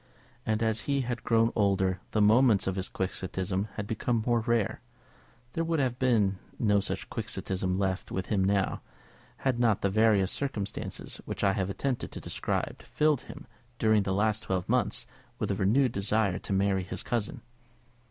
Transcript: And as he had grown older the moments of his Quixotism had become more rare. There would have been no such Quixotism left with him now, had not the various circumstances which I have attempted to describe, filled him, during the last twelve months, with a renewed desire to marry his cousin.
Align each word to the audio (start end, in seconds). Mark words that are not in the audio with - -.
And 0.47 0.63
as 0.63 0.81
he 0.89 1.01
had 1.01 1.21
grown 1.23 1.51
older 1.55 1.99
the 2.09 2.23
moments 2.23 2.65
of 2.65 2.75
his 2.75 2.89
Quixotism 2.89 3.67
had 3.75 3.85
become 3.85 4.23
more 4.25 4.39
rare. 4.39 4.81
There 5.53 5.63
would 5.63 5.77
have 5.77 5.99
been 5.99 6.39
no 6.57 6.79
such 6.79 7.07
Quixotism 7.11 7.77
left 7.77 8.09
with 8.11 8.25
him 8.25 8.43
now, 8.43 8.81
had 9.45 9.59
not 9.59 9.83
the 9.83 9.91
various 9.91 10.31
circumstances 10.31 11.17
which 11.25 11.43
I 11.43 11.53
have 11.53 11.69
attempted 11.69 12.11
to 12.13 12.19
describe, 12.19 12.81
filled 12.81 13.21
him, 13.21 13.45
during 13.77 14.01
the 14.01 14.11
last 14.11 14.41
twelve 14.41 14.67
months, 14.67 15.05
with 15.37 15.51
a 15.51 15.55
renewed 15.55 15.91
desire 15.91 16.39
to 16.39 16.51
marry 16.51 16.81
his 16.81 17.03
cousin. 17.03 17.41